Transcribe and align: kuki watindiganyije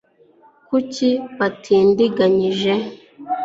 kuki 0.67 1.09
watindiganyije 1.37 2.73